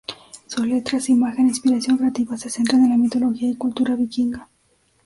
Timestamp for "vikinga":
3.95-4.47